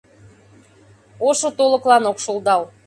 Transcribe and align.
Ошыт 1.27 1.57
олыклан 1.65 2.03
ок 2.11 2.17
шулдал. 2.25 2.61